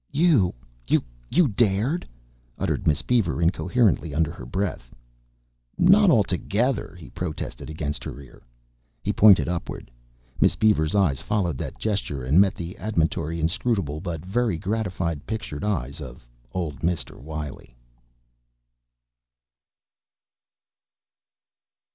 "You 0.11 0.55
you 1.29 1.47
dared!" 1.47 2.07
uttered 2.57 2.87
Miss 2.87 3.03
Beaver 3.03 3.39
incoherently 3.39 4.15
under 4.15 4.31
her 4.31 4.47
breath. 4.47 4.95
"Not 5.77 6.09
altogether," 6.09 6.95
he 6.99 7.11
protested 7.11 7.69
against 7.69 8.03
her 8.05 8.19
ear. 8.19 8.41
He 9.03 9.13
pointed 9.13 9.47
upward. 9.47 9.91
Miss 10.39 10.55
Beaver's 10.55 10.95
eyes 10.95 11.21
followed 11.21 11.59
that 11.59 11.77
gesture 11.77 12.23
and 12.23 12.41
met 12.41 12.55
the 12.55 12.75
admonitory, 12.79 13.39
inscrutable, 13.39 14.01
but 14.01 14.25
very 14.25 14.57
gratified 14.57 15.27
pictured 15.27 15.63
eyes 15.63 16.01
of 16.01 16.25
old 16.51 16.79
Mr. 16.79 17.15
Wiley. 17.21 17.75